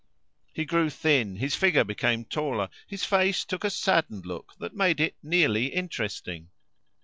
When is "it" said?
4.99-5.15